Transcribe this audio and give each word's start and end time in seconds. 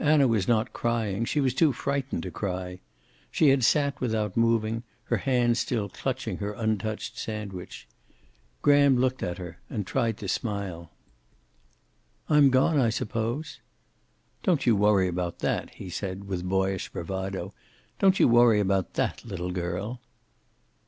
Anna 0.00 0.26
was 0.26 0.48
not 0.48 0.72
crying; 0.72 1.24
she 1.24 1.38
was 1.40 1.54
too 1.54 1.72
frightened 1.72 2.24
to 2.24 2.32
cry. 2.32 2.80
She 3.30 3.50
had 3.50 3.62
sat 3.62 4.00
without 4.00 4.36
moving, 4.36 4.82
her 5.04 5.18
hand 5.18 5.56
still 5.56 5.88
clutching 5.88 6.38
her 6.38 6.50
untouched 6.52 7.16
sandwich. 7.16 7.86
Graham 8.60 8.96
looked 8.98 9.22
at 9.22 9.38
her 9.38 9.60
and 9.70 9.86
tried 9.86 10.16
to 10.16 10.26
smile. 10.26 10.90
"I'm 12.28 12.50
gone, 12.50 12.80
I 12.80 12.90
suppose?" 12.90 13.60
"Don't 14.42 14.66
you 14.66 14.74
worry 14.74 15.06
about 15.06 15.38
that," 15.38 15.70
he 15.74 15.90
said, 15.90 16.24
with 16.24 16.42
boyish 16.42 16.88
bravado. 16.88 17.54
"Don't 18.00 18.18
you 18.18 18.26
worry 18.26 18.58
about 18.58 18.94
that, 18.94 19.24
little 19.24 19.52
girl." 19.52 20.00